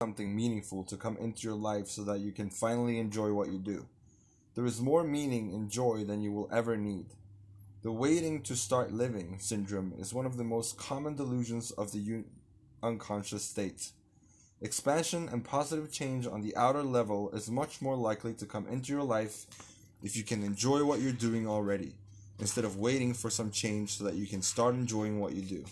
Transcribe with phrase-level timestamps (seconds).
[0.00, 3.58] something meaningful to come into your life so that you can finally enjoy what you
[3.58, 3.84] do.
[4.54, 7.06] There is more meaning and joy than you will ever need.
[7.82, 11.98] The waiting to start living syndrome is one of the most common delusions of the
[11.98, 12.26] un-
[12.80, 13.90] unconscious state.
[14.60, 18.92] Expansion and positive change on the outer level is much more likely to come into
[18.92, 19.46] your life
[20.04, 21.96] if you can enjoy what you're doing already,
[22.38, 25.64] instead of waiting for some change so that you can start enjoying what you do.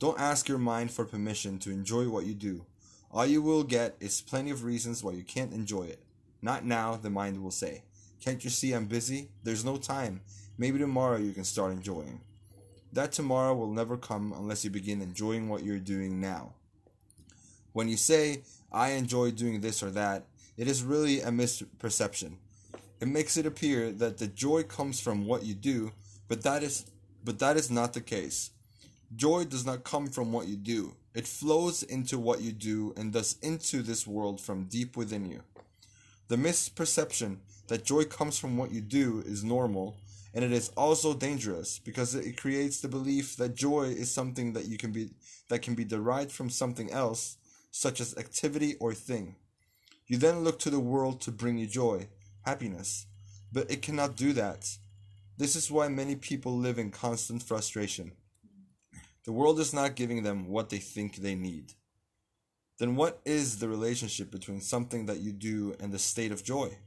[0.00, 2.66] Don't ask your mind for permission to enjoy what you do.
[3.14, 6.00] All you will get is plenty of reasons why you can't enjoy it.
[6.42, 7.84] Not now, the mind will say.
[8.20, 9.28] Can't you see I'm busy?
[9.44, 10.22] There's no time.
[10.58, 12.22] Maybe tomorrow you can start enjoying.
[12.92, 16.54] That tomorrow will never come unless you begin enjoying what you're doing now.
[17.72, 20.24] When you say, I enjoy doing this or that,
[20.56, 22.38] it is really a misperception.
[23.00, 25.92] It makes it appear that the joy comes from what you do,
[26.26, 26.86] but that is
[27.22, 28.50] but that is not the case.
[29.14, 30.96] Joy does not come from what you do.
[31.14, 35.42] It flows into what you do and thus into this world from deep within you.
[36.26, 37.36] The misperception
[37.68, 39.96] that joy comes from what you do is normal,
[40.34, 44.66] and it is also dangerous because it creates the belief that joy is something that
[44.66, 45.10] you can be
[45.48, 47.36] that can be derived from something else
[47.70, 49.36] such as activity or thing.
[50.06, 52.08] You then look to the world to bring you joy,
[52.42, 53.06] happiness,
[53.52, 54.78] but it cannot do that.
[55.36, 58.12] This is why many people live in constant frustration.
[59.24, 61.72] The world is not giving them what they think they need.
[62.78, 66.78] Then what is the relationship between something that you do and the state of joy?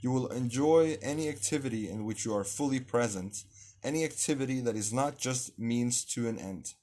[0.00, 3.44] You will enjoy any activity in which you are fully present,
[3.84, 6.74] any activity that is not just means to an end.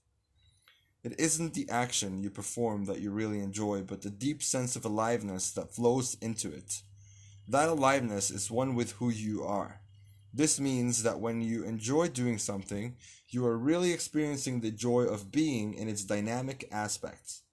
[1.04, 4.86] It isn't the action you perform that you really enjoy, but the deep sense of
[4.86, 6.82] aliveness that flows into it.
[7.48, 9.79] That aliveness is one with who you are.
[10.34, 12.96] This means that when you enjoy doing something,
[13.30, 17.44] you are really experiencing the joy of being in its dynamic aspects.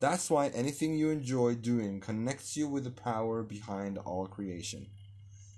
[0.00, 4.86] That's why anything you enjoy doing connects you with the power behind all creation.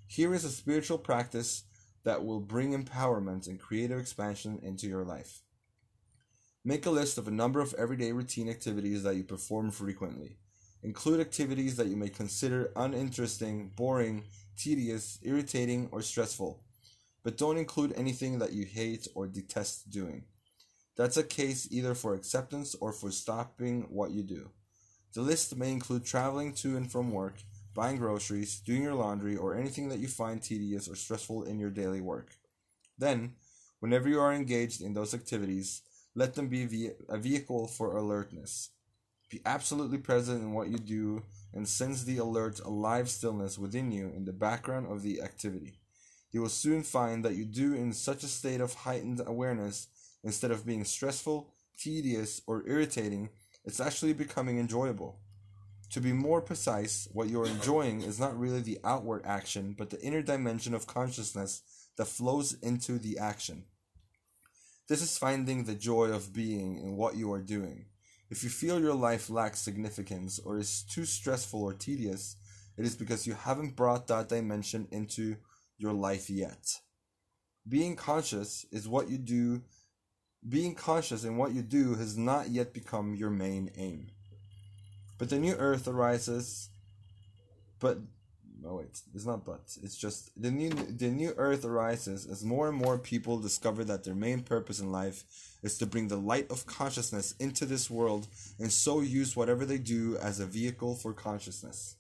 [0.09, 1.63] Here is a spiritual practice
[2.05, 5.43] that will bring empowerment and creative expansion into your life.
[6.65, 10.39] Make a list of a number of everyday routine activities that you perform frequently.
[10.83, 14.25] Include activities that you may consider uninteresting, boring,
[14.57, 16.61] tedious, irritating, or stressful,
[17.23, 20.25] but don't include anything that you hate or detest doing.
[20.97, 24.51] That's a case either for acceptance or for stopping what you do.
[25.15, 27.37] The list may include traveling to and from work,
[27.75, 31.71] buying groceries, doing your laundry, or anything that you find tedious or stressful in your
[31.71, 32.37] daily work.
[32.99, 33.35] Then,
[33.81, 35.83] whenever you are engaged in those activities,
[36.15, 38.71] let them be a vehicle for alertness.
[39.33, 41.23] Be absolutely present in what you do
[41.55, 45.79] and sense the alert, alive stillness within you in the background of the activity.
[46.33, 49.87] You will soon find that you do in such a state of heightened awareness
[50.23, 53.31] instead of being stressful, tedious, or irritating,
[53.65, 55.19] it's actually becoming enjoyable.
[55.93, 60.03] To be more precise, what you're enjoying is not really the outward action, but the
[60.03, 61.63] inner dimension of consciousness
[61.97, 63.65] that flows into the action.
[64.89, 67.87] This is finding the joy of being in what you are doing.
[68.33, 72.37] If you feel your life lacks significance or is too stressful or tedious,
[72.79, 75.37] it is because you haven't brought that dimension into
[75.77, 76.81] your life yet.
[77.69, 79.61] Being conscious is what you do.
[80.49, 84.07] Being conscious in what you do has not yet become your main aim.
[85.19, 86.71] But the new earth arises,
[87.81, 87.99] but
[88.63, 92.69] no wait it's not but it's just the new the new earth arises as more
[92.69, 95.25] and more people discover that their main purpose in life
[95.63, 98.27] is to bring the light of consciousness into this world
[98.59, 101.97] and so use whatever they do as a vehicle for consciousness.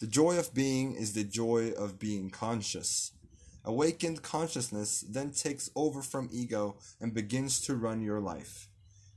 [0.00, 3.12] The joy of being is the joy of being conscious.
[3.64, 8.68] Awakened consciousness then takes over from ego and begins to run your life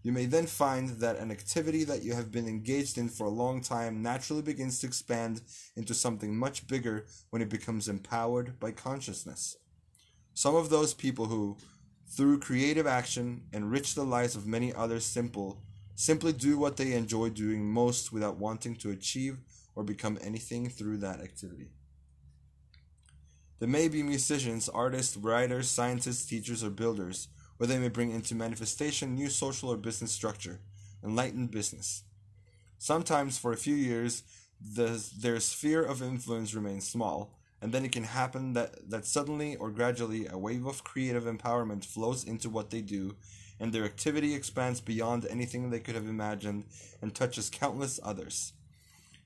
[0.01, 3.31] you may then find that an activity that you have been engaged in for a
[3.31, 5.41] long time naturally begins to expand
[5.75, 9.57] into something much bigger when it becomes empowered by consciousness.
[10.33, 11.57] Some of those people who,
[12.15, 15.61] through creative action, enrich the lives of many others simple,
[15.95, 19.39] simply do what they enjoy doing most without wanting to achieve
[19.75, 21.71] or become anything through that activity.
[23.59, 27.27] There may be musicians, artists, writers, scientists, teachers, or builders
[27.59, 30.61] where they may bring into manifestation new social or business structure,
[31.03, 32.03] enlightened business.
[32.77, 34.23] Sometimes, for a few years,
[34.61, 39.57] the, their sphere of influence remains small, and then it can happen that, that suddenly
[39.57, 43.17] or gradually a wave of creative empowerment flows into what they do,
[43.59, 46.63] and their activity expands beyond anything they could have imagined
[47.01, 48.53] and touches countless others.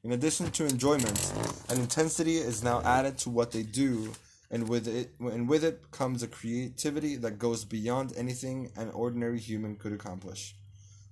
[0.03, 1.31] In addition to enjoyment,
[1.69, 4.11] an intensity is now added to what they do
[4.53, 9.39] and with it and with it comes a creativity that goes beyond anything an ordinary
[9.39, 10.55] human could accomplish.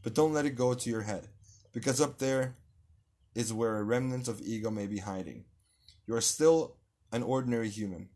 [0.04, 1.28] But don't let it go to your head.
[1.74, 2.56] because up there
[3.34, 5.46] is where a remnant of ego may be hiding.
[6.06, 6.76] You are still
[7.12, 8.10] an ordinary human.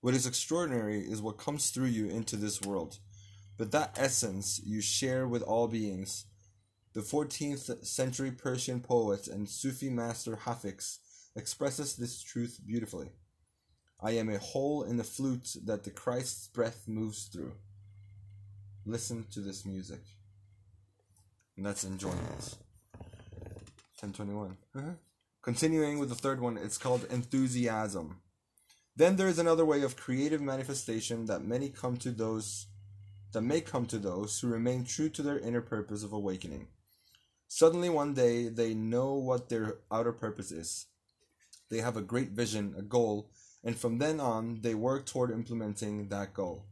[0.00, 2.98] What is extraordinary is what comes through you into this world.
[3.58, 6.26] But that essence you share with all beings.
[6.94, 11.00] The 14th century Persian poet and Sufi master Hafiz
[11.36, 13.10] expresses this truth beautifully.
[14.02, 17.52] I am a hole in the flute that the Christ's breath moves through.
[18.86, 20.00] Listen to this music.
[21.56, 22.56] And that's enjoyment.
[24.00, 24.56] 1021.
[24.74, 24.90] Uh-huh.
[25.42, 28.20] Continuing with the third one, it's called enthusiasm.
[28.96, 32.66] Then there is another way of creative manifestation that many come to those
[33.32, 36.66] that may come to those who remain true to their inner purpose of awakening.
[37.48, 40.86] Suddenly one day they know what their outer purpose is.
[41.70, 43.30] They have a great vision, a goal,
[43.64, 46.66] and from then on they work toward implementing that goal.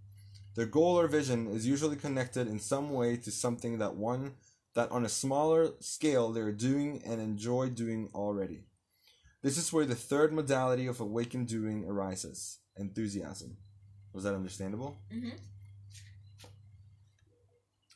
[0.54, 4.34] Their goal or vision is usually connected in some way to something that one
[4.74, 8.64] that on a smaller scale they are doing and enjoy doing already.
[9.42, 13.56] This is where the third modality of awakened doing arises enthusiasm.
[14.12, 14.98] Was that understandable?
[15.12, 15.36] Mm-hmm.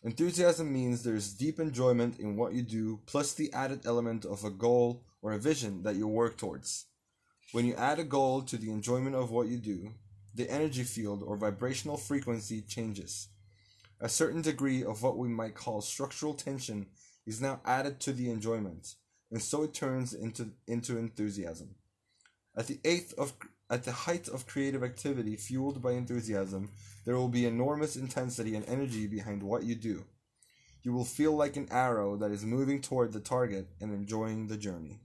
[0.04, 4.50] Enthusiasm means there's deep enjoyment in what you do, plus the added element of a
[4.50, 6.86] goal or a vision that you work towards.
[7.52, 9.92] When you add a goal to the enjoyment of what you do,
[10.34, 13.28] the energy field or vibrational frequency changes.
[14.00, 16.86] A certain degree of what we might call structural tension
[17.26, 18.94] is now added to the enjoyment,
[19.30, 21.74] and so it turns into, into enthusiasm.
[22.56, 23.34] At the eighth of
[23.70, 26.70] at the height of creative activity fueled by enthusiasm,
[27.04, 30.04] there will be enormous intensity and energy behind what you do.
[30.82, 34.58] You will feel like an arrow that is moving toward the target and enjoying the
[34.58, 35.00] journey.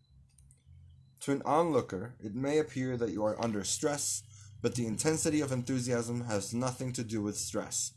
[1.27, 4.23] To an onlooker, it may appear that you are under stress,
[4.61, 7.91] but the intensity of enthusiasm has nothing to do with stress.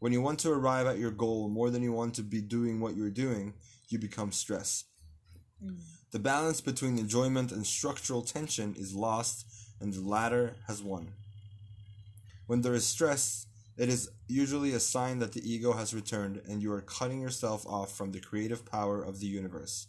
[0.00, 2.80] When you want to arrive at your goal more than you want to be doing
[2.80, 3.54] what you're doing,
[3.90, 4.86] you become stressed.
[5.64, 5.76] Mm.
[6.10, 9.46] The balance between enjoyment and structural tension is lost,
[9.80, 11.12] and the latter has won.
[12.48, 13.46] When there is stress,
[13.78, 17.64] it is usually a sign that the ego has returned and you are cutting yourself
[17.68, 19.86] off from the creative power of the universe.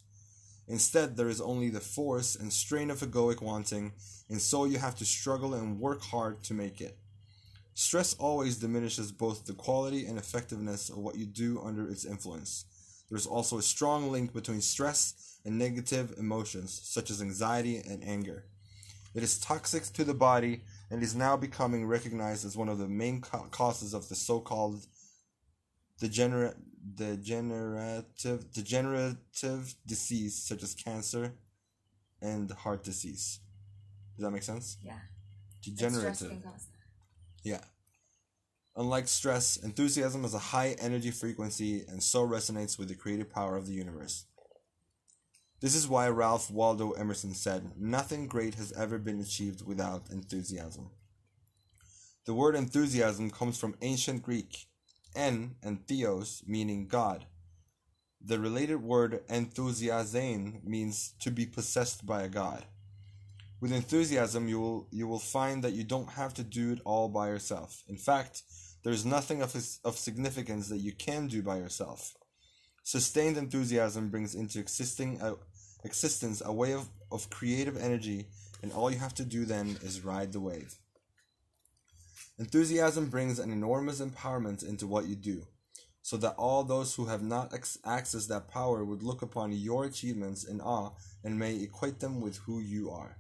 [0.68, 3.94] Instead, there is only the force and strain of egoic wanting,
[4.30, 6.98] and so you have to struggle and work hard to make it.
[7.76, 12.66] Stress always diminishes both the quality and effectiveness of what you do under its influence.
[13.10, 18.46] There's also a strong link between stress and negative emotions, such as anxiety and anger.
[19.14, 22.88] It is toxic to the body and is now becoming recognized as one of the
[22.88, 24.88] main causes of the so-called
[26.00, 26.58] degenerate,
[26.96, 31.34] degenerative, degenerative disease, such as cancer
[32.22, 33.40] and heart disease.
[34.16, 34.78] Does that make sense?
[34.82, 35.00] Yeah.
[35.62, 36.30] Degenerative.
[36.30, 37.50] can cause that.
[37.50, 37.62] Yeah.
[38.78, 43.56] Unlike stress, enthusiasm has a high energy frequency and so resonates with the creative power
[43.56, 44.26] of the universe.
[45.62, 50.92] This is why Ralph Waldo Emerson said, Nothing great has ever been achieved without enthusiasm.
[52.26, 54.68] The word enthusiasm comes from ancient Greek,
[55.16, 57.26] en and theos, meaning God.
[58.22, 62.66] The related word enthusiazein means to be possessed by a god.
[63.62, 67.08] With enthusiasm, you will you will find that you don't have to do it all
[67.08, 67.84] by yourself.
[67.88, 68.44] In fact,
[68.84, 72.16] there is nothing of of significance that you can do by yourself.
[72.84, 75.34] Sustained enthusiasm brings into existing a,
[75.84, 78.28] existence a way of, of creative energy,
[78.62, 80.76] and all you have to do then is ride the wave.
[82.38, 85.48] Enthusiasm brings an enormous empowerment into what you do,
[86.02, 89.86] so that all those who have not ex- accessed that power would look upon your
[89.86, 90.92] achievements in awe
[91.24, 93.18] and may equate them with who you are.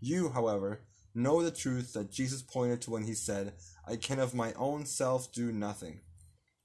[0.00, 0.80] You, however,
[1.14, 3.52] know the truth that Jesus pointed to when he said,
[3.86, 6.00] I can of my own self do nothing.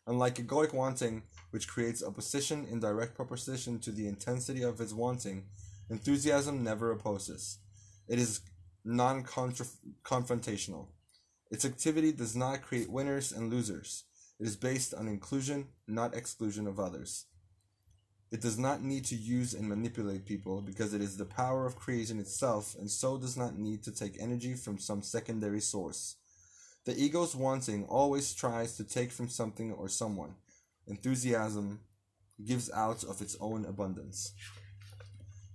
[0.08, 5.46] Unlike egoic wanting, which creates opposition in direct proposition to the intensity of its wanting,
[5.92, 7.60] enthusiasm never opposes.
[8.08, 8.42] It is
[8.84, 10.88] non confrontational.
[11.54, 14.06] Its activity does not create winners and losers.
[14.40, 17.28] It is based on inclusion, not exclusion of others.
[18.32, 21.76] It does not need to use and manipulate people because it is the power of
[21.76, 26.16] creation itself and so does not need to take energy from some secondary source.
[26.86, 30.34] The ego's wanting always tries to take from something or someone.
[30.88, 31.82] Enthusiasm
[32.44, 34.34] gives out of its own abundance.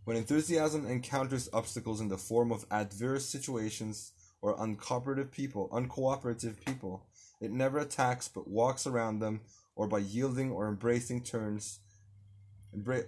[0.05, 7.07] When enthusiasm encounters obstacles in the form of adverse situations or uncooperative people, uncooperative people,
[7.41, 9.41] it never attacks but walks around them
[9.75, 11.81] or by yielding or embracing turns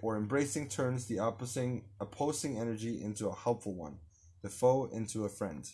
[0.00, 3.98] or embracing turns the opposing opposing energy into a helpful one,
[4.42, 5.70] the foe into a friend.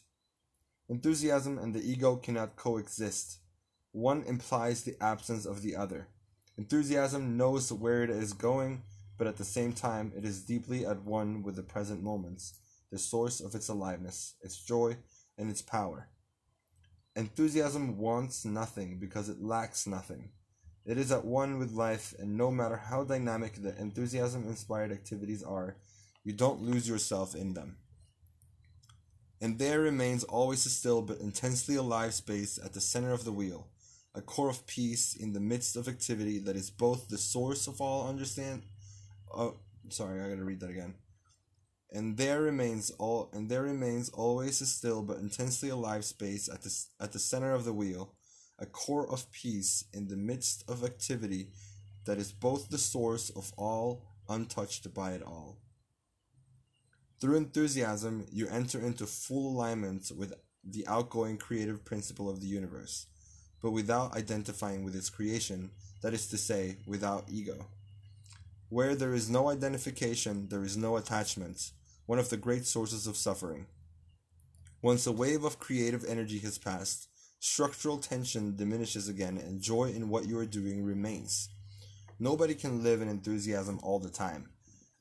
[0.89, 3.39] Enthusiasm and the ego cannot coexist.
[3.93, 6.09] One implies the absence of the other.
[6.59, 8.83] Enthusiasm knows where it is going,
[9.19, 12.55] but at the same time it is deeply at one with the present moments,
[12.91, 14.97] the source of its aliveness, its joy,
[15.39, 16.09] and its power.
[17.15, 20.31] Enthusiasm wants nothing because it lacks nothing.
[20.85, 25.43] It is at one with life, and no matter how dynamic the enthusiasm inspired activities
[25.43, 25.77] are,
[26.23, 27.79] you don't lose yourself in them.
[29.41, 33.33] And there remains always a still but intensely alive space at the center of the
[33.33, 33.69] wheel,
[34.15, 37.81] a core of peace in the midst of activity that is both the source of
[37.81, 38.63] all understand.
[39.35, 39.57] Oh,
[39.89, 40.95] sorry, I gotta read that again.
[41.97, 46.61] And there remains all, and there remains always a still but intensely alive space at
[46.61, 48.13] the at the center of the wheel,
[48.59, 51.49] a core of peace in the midst of activity
[52.05, 55.57] that is both the source of all, untouched by it all.
[57.19, 63.07] Through enthusiasm, you enter into full alignment with the outgoing creative principle of the universe,
[63.63, 65.71] but without identifying with its creation,
[66.03, 67.69] that is to say, without ego.
[68.69, 71.71] Where there is no identification, there is no attachment,
[72.07, 73.67] one of the great sources of suffering.
[74.81, 77.09] Once a wave of creative energy has passed,
[77.41, 81.49] structural tension diminishes again and joy in what you are doing remains.
[82.19, 84.49] Nobody can live in enthusiasm all the time.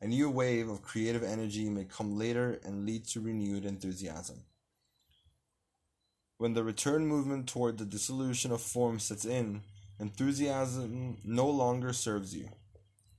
[0.01, 4.43] A new wave of creative energy may come later and lead to renewed enthusiasm.
[6.37, 9.61] When the return movement toward the dissolution of form sets in,
[9.99, 12.49] enthusiasm no longer serves you.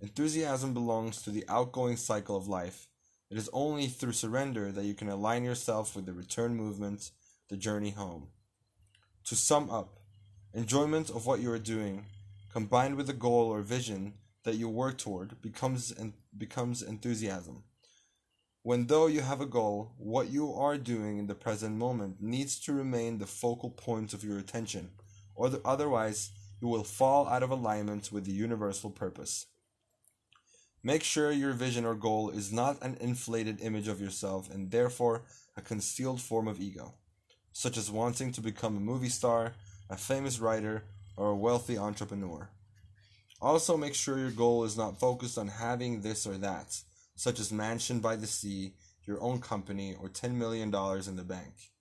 [0.01, 2.89] Enthusiasm belongs to the outgoing cycle of life.
[3.29, 7.11] It is only through surrender that you can align yourself with the return movement,
[7.49, 8.29] the journey home.
[9.25, 9.99] To sum up,
[10.55, 12.07] enjoyment of what you are doing,
[12.53, 14.15] combined with a goal or vision
[14.45, 17.65] that you work toward, becomes en- becomes enthusiasm.
[18.63, 22.59] When though you have a goal, what you are doing in the present moment needs
[22.61, 24.91] to remain the focal point of your attention,
[25.35, 26.31] or the, otherwise
[26.61, 29.47] you will fall out of alignment with the universal purpose.
[30.87, 35.23] Make sure your vision or goal is not an inflated image of yourself and therefore
[35.57, 36.95] a concealed form of ego,
[37.53, 39.55] such as wanting to become a movie star,
[39.91, 40.85] a famous writer,
[41.17, 42.51] or a wealthy entrepreneur.
[43.43, 46.81] Also, make sure your goal is not focused on having this or that,
[47.17, 48.75] such as mansion by the sea,
[49.07, 51.73] your own company, or $10 million in the bank.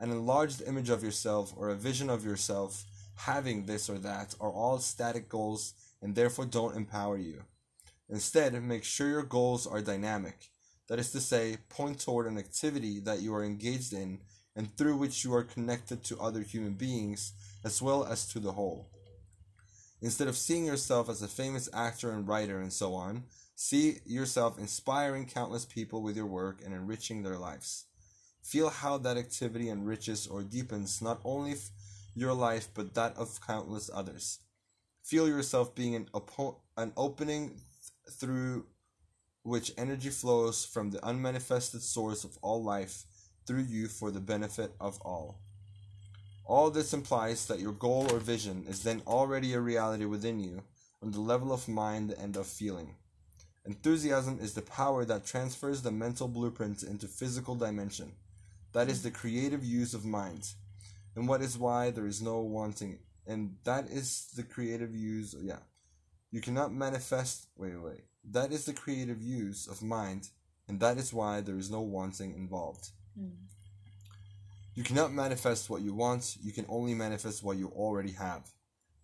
[0.00, 2.84] An enlarged image of yourself or a vision of yourself
[3.18, 7.44] having this or that are all static goals and therefore don't empower you.
[8.08, 10.50] Instead, make sure your goals are dynamic.
[10.88, 14.20] That is to say, point toward an activity that you are engaged in
[14.56, 17.32] and through which you are connected to other human beings
[17.64, 18.88] as well as to the whole.
[20.00, 24.58] Instead of seeing yourself as a famous actor and writer and so on, see yourself
[24.58, 27.84] inspiring countless people with your work and enriching their lives.
[28.42, 31.54] Feel how that activity enriches or deepens not only
[32.14, 34.38] your life but that of countless others.
[35.02, 37.60] Feel yourself being an, oppo- an opening
[38.10, 38.66] through
[39.42, 43.04] which energy flows from the unmanifested source of all life
[43.46, 45.38] through you for the benefit of all.
[46.44, 50.62] All this implies that your goal or vision is then already a reality within you
[51.02, 52.94] on the level of mind and of feeling.
[53.64, 58.12] Enthusiasm is the power that transfers the mental blueprint into physical dimension.
[58.72, 60.52] That is the creative use of mind.
[61.14, 65.58] And what is why there is no wanting and that is the creative use yeah.
[66.30, 68.04] You cannot manifest wait wait.
[68.30, 70.28] That is the creative use of mind
[70.68, 72.90] and that is why there is no wanting involved.
[73.18, 73.32] Mm.
[74.74, 78.42] You cannot manifest what you want, you can only manifest what you already have.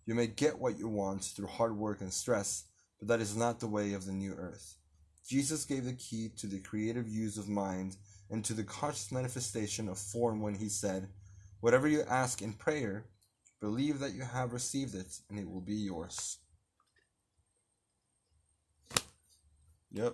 [0.05, 2.65] You may get what you want through hard work and stress,
[2.99, 4.75] but that is not the way of the new earth.
[5.27, 7.97] Jesus gave the key to the creative use of mind
[8.29, 11.09] and to the conscious manifestation of form when he said,
[11.61, 13.05] Whatever you ask in prayer,
[13.59, 16.37] believe that you have received it and it will be yours.
[19.95, 20.13] Yep.